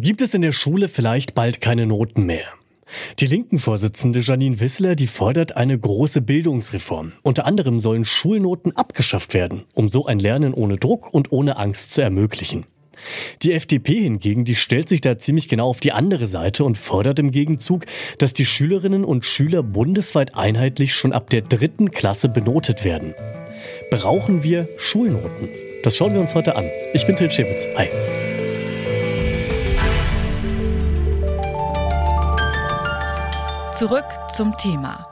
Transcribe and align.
Gibt 0.00 0.22
es 0.22 0.34
in 0.34 0.42
der 0.42 0.52
Schule 0.52 0.88
vielleicht 0.88 1.34
bald 1.34 1.60
keine 1.60 1.86
Noten 1.86 2.24
mehr? 2.26 2.46
Die 3.18 3.26
Linken-Vorsitzende 3.26 4.20
Janine 4.20 4.60
Wissler, 4.60 4.94
die 4.94 5.06
fordert 5.06 5.56
eine 5.56 5.78
große 5.78 6.22
Bildungsreform. 6.22 7.12
Unter 7.22 7.46
anderem 7.46 7.80
sollen 7.80 8.04
Schulnoten 8.04 8.76
abgeschafft 8.76 9.34
werden, 9.34 9.64
um 9.74 9.88
so 9.88 10.06
ein 10.06 10.18
Lernen 10.18 10.54
ohne 10.54 10.76
Druck 10.76 11.12
und 11.12 11.32
ohne 11.32 11.56
Angst 11.56 11.92
zu 11.92 12.02
ermöglichen. 12.02 12.66
Die 13.42 13.52
FDP 13.52 14.00
hingegen, 14.00 14.44
die 14.44 14.54
stellt 14.54 14.88
sich 14.88 15.00
da 15.00 15.18
ziemlich 15.18 15.48
genau 15.48 15.68
auf 15.68 15.80
die 15.80 15.92
andere 15.92 16.26
Seite 16.26 16.64
und 16.64 16.78
fordert 16.78 17.18
im 17.18 17.32
Gegenzug, 17.32 17.84
dass 18.18 18.32
die 18.32 18.46
Schülerinnen 18.46 19.04
und 19.04 19.26
Schüler 19.26 19.62
bundesweit 19.62 20.36
einheitlich 20.36 20.94
schon 20.94 21.12
ab 21.12 21.28
der 21.30 21.42
dritten 21.42 21.90
Klasse 21.90 22.28
benotet 22.28 22.84
werden. 22.84 23.14
Brauchen 23.90 24.42
wir 24.42 24.68
Schulnoten? 24.78 25.48
Das 25.82 25.96
schauen 25.96 26.14
wir 26.14 26.20
uns 26.20 26.34
heute 26.34 26.56
an. 26.56 26.64
Ich 26.94 27.06
bin 27.06 27.16
Till 27.16 27.30
Schewitz. 27.30 27.68
Hi. 27.76 27.88
Zurück 33.78 34.04
zum 34.28 34.56
Thema. 34.56 35.04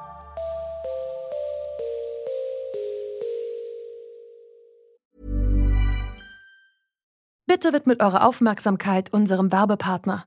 Bitte 7.49 7.73
widmet 7.73 8.01
eure 8.01 8.23
Aufmerksamkeit 8.23 9.13
unserem 9.13 9.51
Werbepartner. 9.51 10.27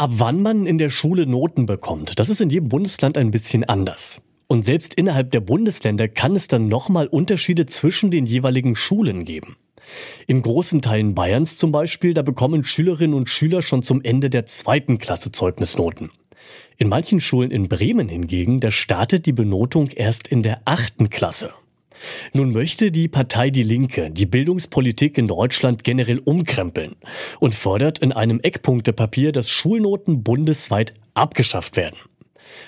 Ab 0.00 0.12
wann 0.14 0.40
man 0.40 0.64
in 0.64 0.78
der 0.78 0.88
Schule 0.88 1.26
Noten 1.26 1.66
bekommt, 1.66 2.18
das 2.18 2.30
ist 2.30 2.40
in 2.40 2.48
jedem 2.48 2.70
Bundesland 2.70 3.18
ein 3.18 3.30
bisschen 3.30 3.64
anders. 3.64 4.22
Und 4.46 4.64
selbst 4.64 4.94
innerhalb 4.94 5.30
der 5.30 5.40
Bundesländer 5.40 6.08
kann 6.08 6.34
es 6.34 6.48
dann 6.48 6.68
nochmal 6.68 7.06
Unterschiede 7.06 7.66
zwischen 7.66 8.10
den 8.10 8.24
jeweiligen 8.24 8.76
Schulen 8.76 9.26
geben. 9.26 9.58
In 10.26 10.40
großen 10.40 10.80
Teilen 10.80 11.14
Bayerns 11.14 11.58
zum 11.58 11.70
Beispiel, 11.70 12.14
da 12.14 12.22
bekommen 12.22 12.64
Schülerinnen 12.64 13.12
und 13.12 13.28
Schüler 13.28 13.60
schon 13.60 13.82
zum 13.82 14.00
Ende 14.00 14.30
der 14.30 14.46
zweiten 14.46 14.96
Klasse 14.96 15.32
Zeugnisnoten. 15.32 16.10
In 16.78 16.88
manchen 16.88 17.20
Schulen 17.20 17.50
in 17.50 17.68
Bremen 17.68 18.08
hingegen, 18.08 18.60
da 18.60 18.70
startet 18.70 19.26
die 19.26 19.34
Benotung 19.34 19.88
erst 19.88 20.28
in 20.28 20.42
der 20.42 20.62
achten 20.64 21.10
Klasse. 21.10 21.52
Nun 22.32 22.52
möchte 22.52 22.90
die 22.90 23.08
Partei 23.08 23.50
Die 23.50 23.62
Linke 23.62 24.10
die 24.10 24.26
Bildungspolitik 24.26 25.18
in 25.18 25.28
Deutschland 25.28 25.84
generell 25.84 26.18
umkrempeln 26.18 26.96
und 27.40 27.54
fordert 27.54 27.98
in 27.98 28.12
einem 28.12 28.40
Eckpunktepapier, 28.40 29.32
dass 29.32 29.48
Schulnoten 29.48 30.22
bundesweit 30.22 30.94
abgeschafft 31.14 31.76
werden. 31.76 31.96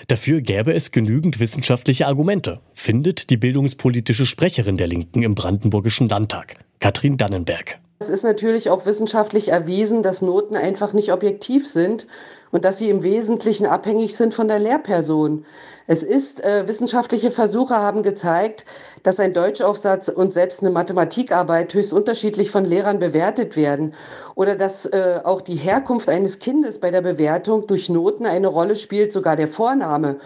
Dafür 0.07 0.41
gäbe 0.41 0.73
es 0.73 0.91
genügend 0.91 1.39
wissenschaftliche 1.39 2.07
Argumente, 2.07 2.59
findet 2.73 3.29
die 3.29 3.37
bildungspolitische 3.37 4.25
Sprecherin 4.25 4.77
der 4.77 4.87
Linken 4.87 5.23
im 5.23 5.35
Brandenburgischen 5.35 6.09
Landtag, 6.09 6.55
Katrin 6.79 7.17
Dannenberg. 7.17 7.79
Es 7.99 8.09
ist 8.09 8.23
natürlich 8.23 8.69
auch 8.69 8.85
wissenschaftlich 8.85 9.47
erwiesen, 9.49 10.03
dass 10.03 10.21
Noten 10.21 10.55
einfach 10.55 10.93
nicht 10.93 11.13
objektiv 11.13 11.67
sind 11.67 12.07
und 12.53 12.63
dass 12.63 12.77
sie 12.77 12.89
im 12.89 13.01
Wesentlichen 13.01 13.65
abhängig 13.65 14.15
sind 14.15 14.33
von 14.33 14.47
der 14.47 14.59
Lehrperson. 14.59 15.43
Es 15.87 16.03
ist, 16.03 16.41
äh, 16.43 16.67
wissenschaftliche 16.67 17.31
Versuche 17.31 17.75
haben 17.75 18.03
gezeigt, 18.03 18.63
dass 19.01 19.19
ein 19.19 19.33
Deutschaufsatz 19.33 20.07
und 20.07 20.33
selbst 20.33 20.61
eine 20.61 20.69
Mathematikarbeit 20.69 21.73
höchst 21.73 21.91
unterschiedlich 21.91 22.51
von 22.51 22.63
Lehrern 22.63 22.99
bewertet 22.99 23.57
werden 23.57 23.95
oder 24.35 24.55
dass 24.55 24.85
äh, 24.85 25.19
auch 25.23 25.41
die 25.41 25.55
Herkunft 25.55 26.07
eines 26.07 26.37
Kindes 26.37 26.79
bei 26.79 26.91
der 26.91 27.01
Bewertung 27.01 27.65
durch 27.65 27.89
Noten 27.89 28.27
eine 28.27 28.47
Rolle 28.47 28.75
spielt, 28.75 29.11
sogar 29.11 29.35
der 29.35 29.47
Vorname 29.47 30.17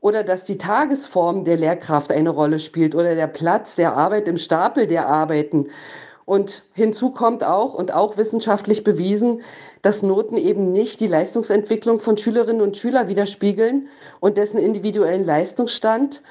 oder 0.00 0.24
dass 0.24 0.44
die 0.44 0.58
Tagesform 0.58 1.44
der 1.44 1.58
Lehrkraft 1.58 2.10
eine 2.10 2.30
Rolle 2.30 2.60
spielt 2.60 2.94
oder 2.94 3.14
der 3.14 3.26
Platz 3.26 3.76
der 3.76 3.94
Arbeit 3.94 4.26
im 4.26 4.38
Stapel 4.38 4.86
der 4.86 5.06
Arbeiten. 5.06 5.68
Und 6.26 6.62
hinzu 6.72 7.10
kommt 7.10 7.44
auch 7.44 7.74
und 7.74 7.92
auch 7.92 8.16
wissenschaftlich 8.16 8.82
bewiesen, 8.82 9.42
dass 9.82 10.02
Noten 10.02 10.36
eben 10.36 10.72
nicht 10.72 11.00
die 11.00 11.06
Leistungsentwicklung 11.06 12.00
von 12.00 12.16
Schülerinnen 12.16 12.62
und 12.62 12.76
Schülern 12.76 13.08
widerspiegeln 13.08 13.88
und 14.20 14.38
dessen 14.38 14.58
individuellen 14.58 15.24
Leistungsstand 15.24 16.22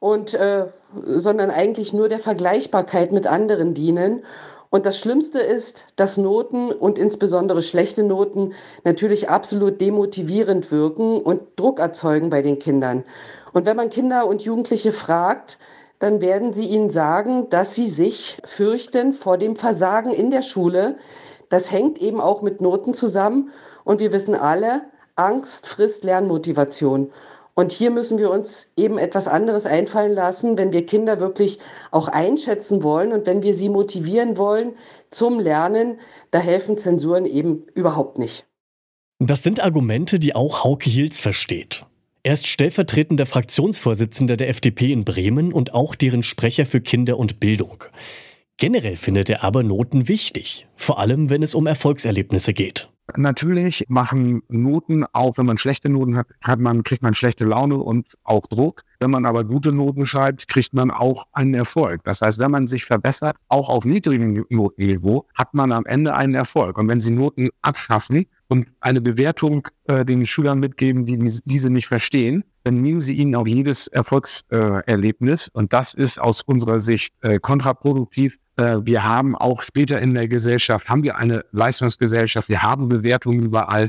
und 0.00 0.34
äh, 0.34 0.66
sondern 1.04 1.50
eigentlich 1.50 1.92
nur 1.92 2.08
der 2.08 2.18
Vergleichbarkeit 2.18 3.12
mit 3.12 3.26
anderen 3.26 3.74
dienen. 3.74 4.24
Und 4.70 4.86
das 4.86 4.98
Schlimmste 4.98 5.38
ist, 5.38 5.88
dass 5.96 6.16
Noten 6.16 6.72
und 6.72 6.98
insbesondere 6.98 7.62
schlechte 7.62 8.02
Noten 8.02 8.54
natürlich 8.84 9.28
absolut 9.28 9.82
demotivierend 9.82 10.70
wirken 10.70 11.20
und 11.20 11.42
Druck 11.56 11.78
erzeugen 11.78 12.30
bei 12.30 12.40
den 12.40 12.58
Kindern. 12.58 13.04
Und 13.52 13.66
wenn 13.66 13.76
man 13.76 13.90
Kinder 13.90 14.26
und 14.26 14.40
Jugendliche 14.42 14.92
fragt, 14.92 15.58
dann 16.02 16.20
werden 16.20 16.52
sie 16.52 16.66
ihnen 16.66 16.90
sagen, 16.90 17.48
dass 17.48 17.76
sie 17.76 17.86
sich 17.86 18.38
fürchten 18.44 19.12
vor 19.12 19.38
dem 19.38 19.54
Versagen 19.54 20.10
in 20.10 20.32
der 20.32 20.42
Schule. 20.42 20.96
Das 21.48 21.70
hängt 21.70 21.98
eben 21.98 22.20
auch 22.20 22.42
mit 22.42 22.60
Noten 22.60 22.92
zusammen. 22.92 23.50
Und 23.84 24.00
wir 24.00 24.12
wissen 24.12 24.34
alle, 24.34 24.82
Angst 25.14 25.68
frisst 25.68 26.02
Lernmotivation. 26.02 27.12
Und 27.54 27.70
hier 27.70 27.92
müssen 27.92 28.18
wir 28.18 28.32
uns 28.32 28.66
eben 28.76 28.98
etwas 28.98 29.28
anderes 29.28 29.64
einfallen 29.64 30.12
lassen, 30.12 30.58
wenn 30.58 30.72
wir 30.72 30.86
Kinder 30.86 31.20
wirklich 31.20 31.60
auch 31.92 32.08
einschätzen 32.08 32.82
wollen 32.82 33.12
und 33.12 33.24
wenn 33.24 33.44
wir 33.44 33.54
sie 33.54 33.68
motivieren 33.68 34.36
wollen 34.36 34.72
zum 35.12 35.38
Lernen. 35.38 36.00
Da 36.32 36.40
helfen 36.40 36.78
Zensuren 36.78 37.26
eben 37.26 37.66
überhaupt 37.74 38.18
nicht. 38.18 38.44
Das 39.20 39.44
sind 39.44 39.62
Argumente, 39.62 40.18
die 40.18 40.34
auch 40.34 40.64
Hauke 40.64 40.90
Hilz 40.90 41.20
versteht. 41.20 41.84
Er 42.24 42.34
ist 42.34 42.46
stellvertretender 42.46 43.26
Fraktionsvorsitzender 43.26 44.36
der 44.36 44.48
FDP 44.48 44.92
in 44.92 45.04
Bremen 45.04 45.52
und 45.52 45.74
auch 45.74 45.96
deren 45.96 46.22
Sprecher 46.22 46.66
für 46.66 46.80
Kinder 46.80 47.18
und 47.18 47.40
Bildung. 47.40 47.82
Generell 48.58 48.94
findet 48.94 49.28
er 49.28 49.42
aber 49.42 49.64
Noten 49.64 50.06
wichtig, 50.06 50.68
vor 50.76 51.00
allem 51.00 51.30
wenn 51.30 51.42
es 51.42 51.56
um 51.56 51.66
Erfolgserlebnisse 51.66 52.54
geht. 52.54 52.90
Natürlich 53.16 53.86
machen 53.88 54.42
Noten, 54.46 55.04
auch 55.12 55.36
wenn 55.36 55.46
man 55.46 55.58
schlechte 55.58 55.88
Noten 55.88 56.16
hat, 56.16 56.28
hat 56.40 56.60
man, 56.60 56.84
kriegt 56.84 57.02
man 57.02 57.14
schlechte 57.14 57.44
Laune 57.44 57.78
und 57.78 58.16
auch 58.22 58.46
Druck. 58.46 58.84
Wenn 59.02 59.10
man 59.10 59.26
aber 59.26 59.42
gute 59.42 59.72
Noten 59.72 60.06
schreibt, 60.06 60.46
kriegt 60.46 60.74
man 60.74 60.92
auch 60.92 61.26
einen 61.32 61.54
Erfolg. 61.54 62.04
Das 62.04 62.20
heißt, 62.22 62.38
wenn 62.38 62.52
man 62.52 62.68
sich 62.68 62.84
verbessert, 62.84 63.36
auch 63.48 63.68
auf 63.68 63.84
niedrigem 63.84 64.46
Notenniveau, 64.48 65.26
hat 65.34 65.54
man 65.54 65.72
am 65.72 65.84
Ende 65.86 66.14
einen 66.14 66.36
Erfolg. 66.36 66.78
Und 66.78 66.86
wenn 66.86 67.00
Sie 67.00 67.10
Noten 67.10 67.48
abschaffen 67.62 68.26
und 68.46 68.68
eine 68.80 69.00
Bewertung 69.00 69.66
äh, 69.88 70.04
den 70.04 70.24
Schülern 70.24 70.60
mitgeben, 70.60 71.04
die 71.04 71.40
diese 71.44 71.68
nicht 71.68 71.88
verstehen, 71.88 72.44
dann 72.62 72.80
nehmen 72.80 73.00
Sie 73.00 73.14
ihnen 73.14 73.34
auch 73.34 73.48
jedes 73.48 73.88
Erfolgserlebnis. 73.88 75.48
Äh, 75.48 75.58
und 75.58 75.72
das 75.72 75.94
ist 75.94 76.20
aus 76.20 76.42
unserer 76.42 76.78
Sicht 76.78 77.12
äh, 77.22 77.40
kontraproduktiv. 77.40 78.38
Äh, 78.56 78.76
wir 78.82 79.02
haben 79.02 79.34
auch 79.34 79.62
später 79.62 80.00
in 80.00 80.14
der 80.14 80.28
Gesellschaft, 80.28 80.88
haben 80.88 81.02
wir 81.02 81.16
eine 81.16 81.44
Leistungsgesellschaft, 81.50 82.48
wir 82.48 82.62
haben 82.62 82.88
Bewertungen 82.88 83.42
überall 83.42 83.88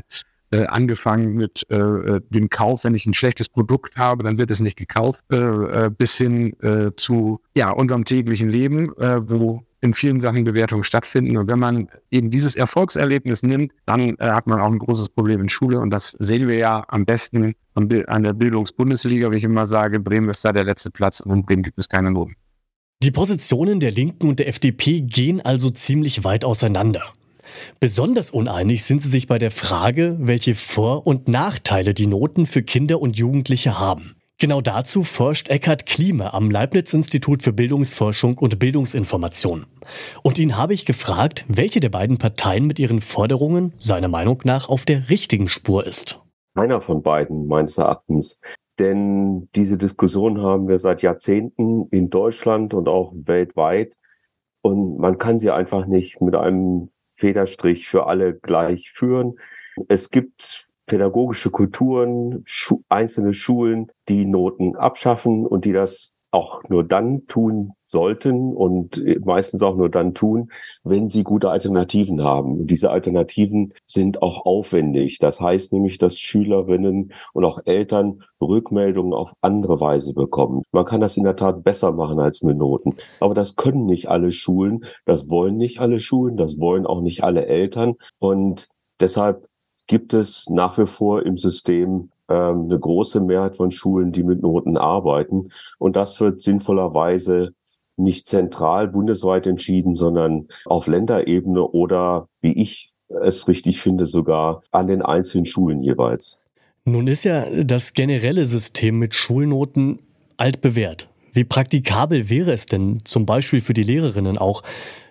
äh, 0.54 0.66
angefangen 0.66 1.34
mit 1.34 1.66
äh, 1.70 1.76
äh, 1.76 2.20
dem 2.30 2.48
Kauf, 2.48 2.84
wenn 2.84 2.94
ich 2.94 3.06
ein 3.06 3.14
schlechtes 3.14 3.48
Produkt 3.48 3.96
habe, 3.96 4.22
dann 4.22 4.38
wird 4.38 4.50
es 4.50 4.60
nicht 4.60 4.76
gekauft, 4.76 5.24
äh, 5.32 5.36
äh, 5.36 5.90
bis 5.90 6.16
hin 6.16 6.54
äh, 6.60 6.92
zu 6.96 7.40
ja, 7.56 7.70
unserem 7.70 8.04
täglichen 8.04 8.48
Leben, 8.48 8.90
wo 8.96 9.62
in 9.80 9.92
vielen 9.94 10.20
Sachen 10.20 10.44
Bewertungen 10.44 10.82
stattfinden. 10.82 11.36
Und 11.36 11.48
wenn 11.48 11.58
man 11.58 11.88
eben 12.10 12.30
dieses 12.30 12.56
Erfolgserlebnis 12.56 13.42
nimmt, 13.42 13.72
dann 13.84 14.16
äh, 14.16 14.30
hat 14.30 14.46
man 14.46 14.60
auch 14.60 14.70
ein 14.70 14.78
großes 14.78 15.10
Problem 15.10 15.40
in 15.42 15.48
Schule. 15.48 15.78
Und 15.78 15.90
das 15.90 16.16
sehen 16.18 16.48
wir 16.48 16.56
ja 16.56 16.84
am 16.88 17.04
besten 17.04 17.54
an 17.74 17.88
der 17.88 18.32
Bildungsbundesliga, 18.32 19.30
wie 19.30 19.36
ich 19.36 19.44
immer 19.44 19.66
sage. 19.66 20.00
Bremen 20.00 20.30
ist 20.30 20.44
da 20.44 20.52
der 20.52 20.64
letzte 20.64 20.90
Platz 20.90 21.20
und 21.20 21.32
in 21.32 21.44
Bremen 21.44 21.62
gibt 21.62 21.78
es 21.78 21.88
keine 21.88 22.10
Noten. 22.10 22.34
Die 23.02 23.10
Positionen 23.10 23.80
der 23.80 23.90
Linken 23.90 24.28
und 24.28 24.38
der 24.38 24.48
FDP 24.48 25.02
gehen 25.02 25.42
also 25.42 25.70
ziemlich 25.70 26.24
weit 26.24 26.44
auseinander. 26.44 27.12
Besonders 27.80 28.30
uneinig 28.30 28.84
sind 28.84 29.02
sie 29.02 29.08
sich 29.08 29.26
bei 29.26 29.38
der 29.38 29.50
Frage, 29.50 30.16
welche 30.20 30.54
Vor- 30.54 31.06
und 31.06 31.28
Nachteile 31.28 31.94
die 31.94 32.06
Noten 32.06 32.46
für 32.46 32.62
Kinder 32.62 33.00
und 33.00 33.16
Jugendliche 33.16 33.78
haben. 33.78 34.16
Genau 34.38 34.60
dazu 34.60 35.04
forscht 35.04 35.48
Eckhard 35.48 35.86
Klime 35.86 36.34
am 36.34 36.50
Leibniz-Institut 36.50 37.42
für 37.42 37.52
Bildungsforschung 37.52 38.36
und 38.36 38.58
Bildungsinformation. 38.58 39.66
Und 40.22 40.38
ihn 40.40 40.56
habe 40.56 40.74
ich 40.74 40.84
gefragt, 40.84 41.44
welche 41.48 41.78
der 41.78 41.88
beiden 41.90 42.18
Parteien 42.18 42.66
mit 42.66 42.80
ihren 42.80 43.00
Forderungen 43.00 43.72
seiner 43.78 44.08
Meinung 44.08 44.40
nach 44.44 44.68
auf 44.68 44.84
der 44.84 45.08
richtigen 45.08 45.46
Spur 45.46 45.86
ist. 45.86 46.20
Keiner 46.56 46.80
von 46.80 47.02
beiden, 47.02 47.46
meines 47.46 47.78
Erachtens. 47.78 48.40
Denn 48.80 49.48
diese 49.54 49.78
Diskussion 49.78 50.42
haben 50.42 50.66
wir 50.66 50.80
seit 50.80 51.02
Jahrzehnten 51.02 51.86
in 51.90 52.10
Deutschland 52.10 52.74
und 52.74 52.88
auch 52.88 53.12
weltweit. 53.14 53.96
Und 54.62 54.98
man 54.98 55.18
kann 55.18 55.38
sie 55.38 55.50
einfach 55.50 55.86
nicht 55.86 56.20
mit 56.20 56.34
einem 56.34 56.88
Federstrich 57.14 57.88
für 57.88 58.06
alle 58.06 58.34
gleich 58.34 58.90
führen. 58.90 59.38
Es 59.88 60.10
gibt 60.10 60.68
pädagogische 60.86 61.50
Kulturen, 61.50 62.44
einzelne 62.88 63.34
Schulen, 63.34 63.90
die 64.08 64.26
Noten 64.26 64.76
abschaffen 64.76 65.46
und 65.46 65.64
die 65.64 65.72
das 65.72 66.13
auch 66.34 66.62
nur 66.68 66.84
dann 66.84 67.26
tun 67.26 67.72
sollten 67.86 68.54
und 68.54 69.00
meistens 69.24 69.62
auch 69.62 69.76
nur 69.76 69.88
dann 69.88 70.14
tun, 70.14 70.50
wenn 70.82 71.08
sie 71.08 71.22
gute 71.22 71.48
Alternativen 71.48 72.22
haben. 72.22 72.60
Und 72.60 72.66
diese 72.66 72.90
Alternativen 72.90 73.72
sind 73.86 74.20
auch 74.20 74.44
aufwendig. 74.44 75.18
Das 75.20 75.40
heißt 75.40 75.72
nämlich, 75.72 75.98
dass 75.98 76.18
Schülerinnen 76.18 77.12
und 77.32 77.44
auch 77.44 77.60
Eltern 77.64 78.22
Rückmeldungen 78.40 79.14
auf 79.14 79.32
andere 79.42 79.80
Weise 79.80 80.12
bekommen. 80.12 80.62
Man 80.72 80.84
kann 80.84 81.00
das 81.00 81.16
in 81.16 81.22
der 81.24 81.36
Tat 81.36 81.62
besser 81.62 81.92
machen 81.92 82.18
als 82.18 82.42
mit 82.42 82.58
Noten. 82.58 82.96
Aber 83.20 83.34
das 83.34 83.54
können 83.54 83.86
nicht 83.86 84.08
alle 84.08 84.32
Schulen. 84.32 84.84
Das 85.06 85.30
wollen 85.30 85.56
nicht 85.56 85.78
alle 85.78 86.00
Schulen. 86.00 86.36
Das 86.36 86.58
wollen 86.58 86.84
auch 86.86 87.00
nicht 87.00 87.22
alle 87.22 87.46
Eltern. 87.46 87.94
Und 88.18 88.66
deshalb 88.98 89.46
gibt 89.86 90.14
es 90.14 90.48
nach 90.48 90.78
wie 90.78 90.86
vor 90.86 91.24
im 91.24 91.36
System 91.36 92.10
ähm, 92.28 92.64
eine 92.64 92.78
große 92.78 93.20
Mehrheit 93.20 93.56
von 93.56 93.70
Schulen, 93.70 94.12
die 94.12 94.22
mit 94.22 94.42
Noten 94.42 94.76
arbeiten. 94.76 95.50
Und 95.78 95.96
das 95.96 96.20
wird 96.20 96.42
sinnvollerweise 96.42 97.50
nicht 97.96 98.26
zentral 98.26 98.88
bundesweit 98.88 99.46
entschieden, 99.46 99.94
sondern 99.94 100.48
auf 100.64 100.86
Länderebene 100.86 101.62
oder, 101.62 102.28
wie 102.40 102.52
ich 102.52 102.90
es 103.22 103.46
richtig 103.46 103.80
finde, 103.80 104.06
sogar 104.06 104.62
an 104.70 104.88
den 104.88 105.02
einzelnen 105.02 105.46
Schulen 105.46 105.82
jeweils. 105.82 106.38
Nun 106.84 107.06
ist 107.06 107.24
ja 107.24 107.46
das 107.62 107.94
generelle 107.94 108.46
System 108.46 108.98
mit 108.98 109.14
Schulnoten 109.14 110.00
altbewährt. 110.36 111.08
Wie 111.32 111.44
praktikabel 111.44 112.28
wäre 112.28 112.52
es 112.52 112.66
denn 112.66 112.98
zum 113.04 113.26
Beispiel 113.26 113.60
für 113.60 113.74
die 113.74 113.82
Lehrerinnen 113.82 114.38
auch, 114.38 114.62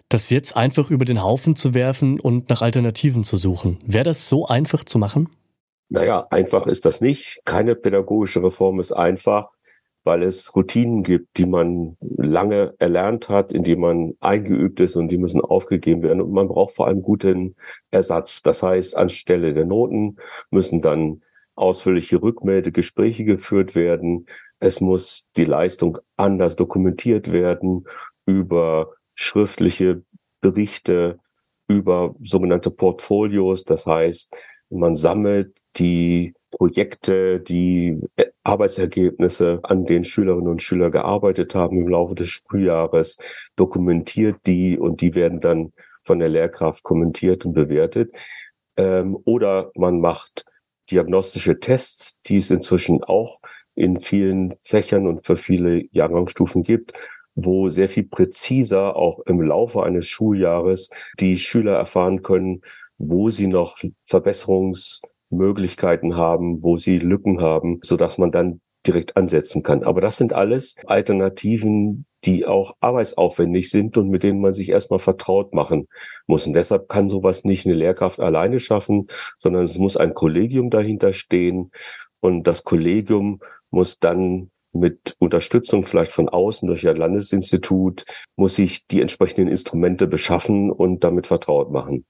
das 0.10 0.30
jetzt 0.30 0.56
einfach 0.56 0.92
über 0.92 1.06
den 1.06 1.24
Haufen 1.24 1.56
zu 1.56 1.74
werfen 1.74 2.20
und 2.20 2.50
nach 2.50 2.62
Alternativen 2.62 3.24
zu 3.24 3.38
suchen? 3.38 3.80
Wäre 3.86 4.04
das 4.04 4.30
so 4.30 4.46
einfach 4.46 4.84
zu 4.84 5.00
machen? 5.00 5.30
Naja, 5.90 6.26
einfach 6.32 6.68
ist 6.68 6.86
das 6.86 7.02
nicht. 7.02 7.42
Keine 7.46 7.76
pädagogische 7.76 8.44
Reform 8.44 8.80
ist 8.80 8.92
einfach 8.92 9.50
weil 10.04 10.24
es 10.24 10.54
Routinen 10.56 11.04
gibt, 11.04 11.38
die 11.38 11.46
man 11.46 11.96
lange 12.18 12.74
erlernt 12.80 13.30
hat, 13.30 13.54
in 13.54 13.64
die 13.64 13.76
man 13.76 14.16
eingeübt 14.20 14.80
ist 14.80 14.96
und 14.96 15.10
die 15.10 15.18
müssen 15.18 15.42
aufgegeben 15.42 16.04
werden. 16.04 16.22
Und 16.22 16.32
man 16.34 16.50
braucht 16.50 16.76
vor 16.76 16.88
allem 16.88 17.02
guten 17.02 17.56
Ersatz. 17.90 18.42
Das 18.42 18.64
heißt, 18.64 18.98
anstelle 18.98 19.54
der 19.54 19.66
Noten 19.66 20.18
müssen 20.52 20.82
dann 20.82 21.22
ausführliche 21.56 22.22
Rückmeldegespräche 22.22 23.24
geführt 23.24 23.76
werden. 23.76 24.28
Es 24.60 24.82
muss 24.82 25.28
die 25.38 25.46
Leistung 25.46 26.00
anders 26.18 26.56
dokumentiert 26.56 27.32
werden 27.32 27.86
über 28.26 28.92
schriftliche 29.16 30.04
Berichte, 30.42 31.20
über 31.68 32.16
sogenannte 32.22 32.72
Portfolios. 32.72 33.64
Das 33.64 33.86
heißt, 33.86 34.34
man 34.70 34.98
sammelt 34.98 35.56
die 35.78 36.34
Projekte, 36.52 37.40
die 37.40 38.00
Arbeitsergebnisse, 38.44 39.60
an 39.64 39.86
denen 39.86 40.06
Schülerinnen 40.06 40.50
und 40.50 40.62
Schüler 40.62 40.92
gearbeitet 40.92 41.56
haben 41.56 41.80
im 41.80 41.88
Laufe 41.88 42.16
des 42.16 42.30
Schuljahres, 42.30 43.18
dokumentiert 43.56 44.38
die 44.46 44.78
und 44.78 45.02
die 45.02 45.16
werden 45.16 45.40
dann 45.40 45.74
von 46.04 46.20
der 46.20 46.30
Lehrkraft 46.30 46.84
kommentiert 46.84 47.46
und 47.46 47.54
bewertet. 47.54 48.14
Ähm, 48.78 49.18
oder 49.26 49.72
man 49.76 50.00
macht 50.00 50.46
diagnostische 50.92 51.60
Tests, 51.60 52.20
die 52.24 52.38
es 52.38 52.52
inzwischen 52.52 53.04
auch 53.04 53.40
in 53.76 54.00
vielen 54.00 54.56
Fächern 54.62 55.08
und 55.08 55.26
für 55.26 55.38
viele 55.38 55.84
Jahrgangsstufen 55.92 56.62
gibt, 56.62 56.94
wo 57.36 57.70
sehr 57.70 57.90
viel 57.90 58.04
präziser 58.04 58.96
auch 58.96 59.20
im 59.26 59.42
Laufe 59.42 59.84
eines 59.84 60.06
Schuljahres 60.06 60.90
die 61.20 61.38
Schüler 61.38 61.76
erfahren 61.78 62.22
können, 62.22 62.62
wo 62.98 63.32
sie 63.32 63.48
noch 63.48 63.80
Verbesserungs 64.04 65.02
Möglichkeiten 65.34 66.16
haben, 66.16 66.64
wo 66.64 66.78
sie 66.78 67.00
Lücken 67.00 67.42
haben, 67.42 67.80
so 67.84 67.98
dass 67.98 68.18
man 68.18 68.32
dann 68.32 68.62
direkt 68.86 69.16
ansetzen 69.16 69.64
kann. 69.64 69.84
Aber 69.84 70.02
das 70.02 70.18
sind 70.18 70.34
alles 70.34 70.76
Alternativen, 70.86 72.06
die 72.26 72.46
auch 72.46 72.76
arbeitsaufwendig 72.80 73.70
sind 73.70 73.98
und 73.98 74.10
mit 74.10 74.24
denen 74.24 74.42
man 74.42 74.54
sich 74.54 74.70
erstmal 74.70 75.00
vertraut 75.00 75.54
machen 75.54 75.88
muss. 76.28 76.48
Und 76.48 76.54
deshalb 76.54 76.90
kann 76.90 77.10
sowas 77.10 77.44
nicht 77.44 77.66
eine 77.66 77.76
Lehrkraft 77.76 78.20
alleine 78.20 78.60
schaffen, 78.60 79.08
sondern 79.40 79.66
es 79.66 79.78
muss 79.78 79.98
ein 79.98 80.14
Kollegium 80.14 80.70
dahinter 80.70 81.14
stehen. 81.14 81.72
Und 82.20 82.44
das 82.44 82.64
Kollegium 82.64 83.42
muss 83.72 84.00
dann 84.00 84.52
mit 84.72 85.16
Unterstützung 85.20 85.84
vielleicht 85.86 86.12
von 86.12 86.30
außen 86.30 86.68
durch 86.68 86.88
ein 86.88 86.96
Landesinstitut, 86.96 88.06
muss 88.36 88.56
sich 88.56 88.88
die 88.88 89.02
entsprechenden 89.02 89.48
Instrumente 89.48 90.08
beschaffen 90.08 90.72
und 90.72 91.04
damit 91.04 91.28
vertraut 91.28 91.72
machen. 91.72 92.06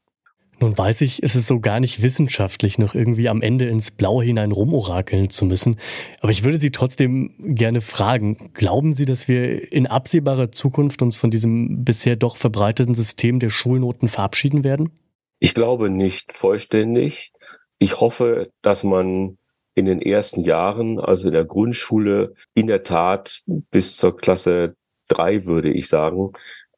Nun 0.64 0.78
weiß 0.78 1.02
ich, 1.02 1.22
es 1.22 1.36
ist 1.36 1.48
so 1.48 1.60
gar 1.60 1.82
nicht 1.82 2.02
wissenschaftlich, 2.02 2.78
noch 2.78 2.96
irgendwie 2.96 3.28
am 3.28 3.42
Ende 3.42 3.68
ins 3.68 3.92
Blaue 3.92 4.24
hinein 4.24 4.54
rumorakeln 4.54 5.30
zu 5.30 5.44
müssen. 5.44 5.78
Aber 6.22 6.32
ich 6.32 6.46
würde 6.46 6.58
Sie 6.58 6.72
trotzdem 6.72 7.34
gerne 7.38 7.82
fragen, 7.82 8.52
glauben 8.54 8.94
Sie, 8.94 9.04
dass 9.04 9.28
wir 9.28 9.74
in 9.74 9.88
absehbarer 9.88 10.54
Zukunft 10.54 11.02
uns 11.02 11.18
von 11.18 11.32
diesem 11.32 11.84
bisher 11.84 12.16
doch 12.16 12.38
verbreiteten 12.38 12.96
System 12.96 13.40
der 13.40 13.50
Schulnoten 13.50 14.08
verabschieden 14.08 14.64
werden? 14.64 14.92
Ich 15.40 15.54
glaube 15.54 15.90
nicht 15.90 16.32
vollständig. 16.32 17.34
Ich 17.78 18.00
hoffe, 18.00 18.50
dass 18.62 18.86
man 18.86 19.38
in 19.76 19.84
den 19.84 20.02
ersten 20.02 20.46
Jahren, 20.46 20.98
also 20.98 21.28
in 21.28 21.34
der 21.34 21.44
Grundschule, 21.44 22.36
in 22.54 22.68
der 22.68 22.84
Tat 22.84 23.42
bis 23.48 23.98
zur 23.98 24.16
Klasse 24.16 24.78
drei, 25.10 25.44
würde 25.44 25.74
ich 25.74 25.90
sagen, 25.90 26.32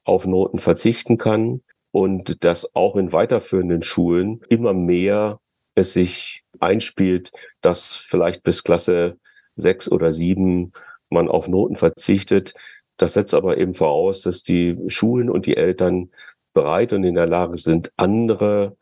auf 0.03 0.25
Noten 0.25 0.57
verzichten 0.57 1.19
kann 1.19 1.61
und 1.95 2.43
dass 2.43 2.75
auch 2.75 2.97
in 2.97 3.13
weiterführenden 3.13 3.81
Schulen 3.81 4.41
immer 4.49 4.73
mehr 4.73 5.39
es 5.75 5.93
sich 5.93 6.43
einspielt, 6.59 7.31
dass 7.61 7.95
vielleicht 7.95 8.43
bis 8.43 8.65
Klasse 8.65 9.17
sechs 9.55 9.89
oder 9.89 10.11
sieben 10.11 10.73
man 11.07 11.29
auf 11.29 11.47
Noten 11.47 11.77
verzichtet. 11.77 12.53
Das 12.97 13.13
setzt 13.13 13.33
aber 13.33 13.57
eben 13.57 13.73
voraus, 13.73 14.23
dass 14.23 14.43
die 14.43 14.77
Schulen 14.87 15.29
und 15.29 15.45
die 15.45 15.55
Eltern 15.55 16.11
bereit 16.53 16.91
und 16.91 17.05
in 17.05 17.15
der 17.15 17.27
Lage 17.27 17.57
sind, 17.57 17.93
andere, 17.95 18.75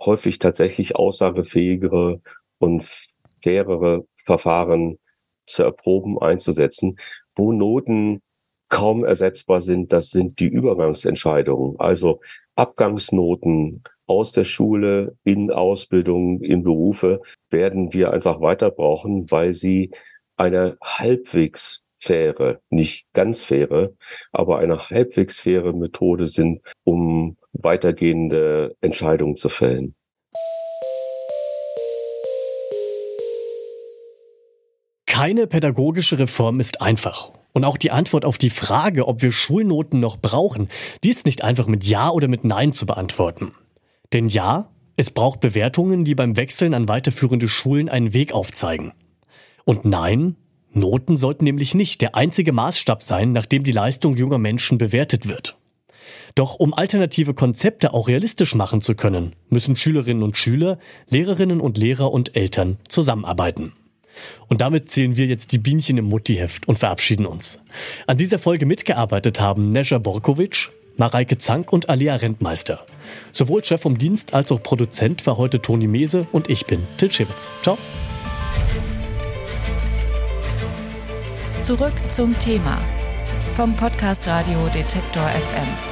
häufig 0.00 0.38
tatsächlich 0.38 0.94
aussagefähigere 0.94 2.20
und 2.58 2.84
fairere 3.42 4.06
Verfahren 4.24 5.00
zu 5.44 5.64
erproben, 5.64 6.22
einzusetzen, 6.22 7.00
wo 7.34 7.50
Noten 7.50 8.22
kaum 8.70 9.04
ersetzbar 9.04 9.60
sind, 9.60 9.92
das 9.92 10.10
sind 10.10 10.40
die 10.40 10.48
Übergangsentscheidungen. 10.48 11.78
Also 11.78 12.20
Abgangsnoten 12.54 13.82
aus 14.06 14.32
der 14.32 14.44
Schule 14.44 15.16
in 15.24 15.50
Ausbildung, 15.50 16.40
in 16.40 16.62
Berufe 16.62 17.20
werden 17.50 17.92
wir 17.92 18.12
einfach 18.12 18.40
weiter 18.40 18.70
brauchen, 18.70 19.30
weil 19.30 19.52
sie 19.52 19.90
eine 20.36 20.78
halbwegs 20.82 21.82
faire, 21.98 22.60
nicht 22.70 23.12
ganz 23.12 23.44
faire, 23.44 23.90
aber 24.32 24.58
eine 24.58 24.88
halbwegs 24.88 25.38
faire 25.38 25.72
Methode 25.74 26.26
sind, 26.26 26.62
um 26.84 27.36
weitergehende 27.52 28.74
Entscheidungen 28.80 29.36
zu 29.36 29.48
fällen. 29.48 29.94
Keine 35.06 35.46
pädagogische 35.46 36.18
Reform 36.18 36.60
ist 36.60 36.80
einfach. 36.80 37.32
Und 37.52 37.64
auch 37.64 37.76
die 37.76 37.90
Antwort 37.90 38.24
auf 38.24 38.38
die 38.38 38.50
Frage, 38.50 39.08
ob 39.08 39.22
wir 39.22 39.32
Schulnoten 39.32 40.00
noch 40.00 40.16
brauchen, 40.16 40.68
die 41.02 41.10
ist 41.10 41.26
nicht 41.26 41.42
einfach 41.42 41.66
mit 41.66 41.84
Ja 41.84 42.10
oder 42.10 42.28
mit 42.28 42.44
Nein 42.44 42.72
zu 42.72 42.86
beantworten. 42.86 43.52
Denn 44.12 44.28
ja, 44.28 44.70
es 44.96 45.10
braucht 45.10 45.40
Bewertungen, 45.40 46.04
die 46.04 46.14
beim 46.14 46.36
Wechseln 46.36 46.74
an 46.74 46.88
weiterführende 46.88 47.48
Schulen 47.48 47.88
einen 47.88 48.12
Weg 48.12 48.32
aufzeigen. 48.32 48.92
Und 49.64 49.84
nein, 49.84 50.36
Noten 50.72 51.16
sollten 51.16 51.44
nämlich 51.44 51.74
nicht 51.74 52.00
der 52.00 52.14
einzige 52.14 52.52
Maßstab 52.52 53.02
sein, 53.02 53.32
nach 53.32 53.46
dem 53.46 53.64
die 53.64 53.72
Leistung 53.72 54.16
junger 54.16 54.38
Menschen 54.38 54.78
bewertet 54.78 55.26
wird. 55.26 55.56
Doch 56.34 56.54
um 56.56 56.74
alternative 56.74 57.34
Konzepte 57.34 57.92
auch 57.92 58.08
realistisch 58.08 58.54
machen 58.54 58.80
zu 58.80 58.94
können, 58.94 59.34
müssen 59.48 59.76
Schülerinnen 59.76 60.22
und 60.22 60.36
Schüler, 60.36 60.78
Lehrerinnen 61.08 61.60
und 61.60 61.76
Lehrer 61.76 62.12
und 62.12 62.36
Eltern 62.36 62.78
zusammenarbeiten. 62.88 63.72
Und 64.48 64.60
damit 64.60 64.90
zählen 64.90 65.16
wir 65.16 65.26
jetzt 65.26 65.52
die 65.52 65.58
Bienchen 65.58 65.98
im 65.98 66.06
Muttiheft 66.06 66.68
und 66.68 66.78
verabschieden 66.78 67.26
uns. 67.26 67.60
An 68.06 68.16
dieser 68.16 68.38
Folge 68.38 68.66
mitgearbeitet 68.66 69.40
haben 69.40 69.70
Nesja 69.70 69.98
Borkovic, 69.98 70.70
Mareike 70.96 71.38
Zank 71.38 71.72
und 71.72 71.88
Alia 71.88 72.16
Rentmeister. 72.16 72.84
Sowohl 73.32 73.64
Chef 73.64 73.80
vom 73.80 73.96
Dienst 73.96 74.34
als 74.34 74.52
auch 74.52 74.62
Produzent 74.62 75.26
war 75.26 75.36
heute 75.36 75.62
Toni 75.62 75.86
Mese 75.86 76.26
und 76.32 76.50
ich 76.50 76.66
bin 76.66 76.86
Til 76.98 77.10
Schibitz. 77.10 77.52
Ciao. 77.62 77.78
Zurück 81.62 81.92
zum 82.08 82.38
Thema 82.38 82.78
vom 83.54 83.74
Podcast 83.76 84.26
Radio 84.26 84.68
Detektor 84.68 85.28
FM. 85.28 85.89